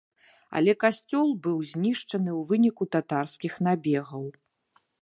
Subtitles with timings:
[0.59, 4.23] Але касцёл быў знішчаны ў выніку татарскіх набегаў.